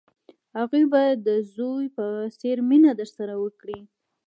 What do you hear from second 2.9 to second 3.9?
درسره وکړي.